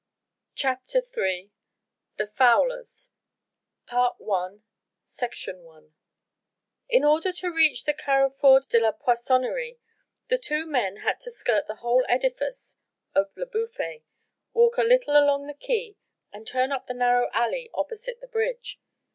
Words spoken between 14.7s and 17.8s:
a little along the quay and turn up the narrow alley